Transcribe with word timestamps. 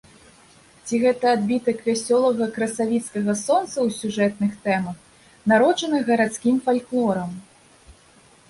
Ці 0.85 0.99
гэта 1.03 1.25
адбітак 1.37 1.83
вясёлага 1.89 2.47
красавіцкага 2.55 3.35
сонца 3.43 3.75
ў 3.75 3.89
сюжэтных 3.99 4.51
тэмах, 4.65 4.97
народжаных 5.53 6.01
гарадскім 6.11 6.55
фальклорам? 6.71 7.31